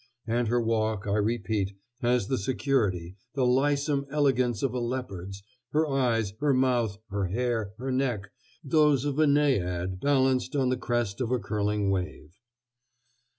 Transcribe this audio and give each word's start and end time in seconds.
And 0.25 0.47
her 0.47 0.59
walk, 0.59 1.05
I 1.05 1.17
repeat, 1.17 1.77
has 1.99 2.27
the 2.27 2.39
security, 2.39 3.17
the 3.35 3.45
lissome 3.45 4.07
elegance 4.09 4.63
of 4.63 4.73
a 4.73 4.79
leopard's 4.79 5.43
her 5.73 5.87
eyes, 5.87 6.33
her 6.39 6.55
mouth, 6.55 6.97
her 7.11 7.27
hair, 7.27 7.73
her 7.77 7.91
neck, 7.91 8.31
those 8.63 9.05
of 9.05 9.19
a 9.19 9.27
Naiad 9.27 9.99
balanced 9.99 10.55
on 10.55 10.69
the 10.69 10.77
crest 10.77 11.21
of 11.21 11.29
a 11.29 11.37
curling 11.37 11.91
wave.... 11.91 12.35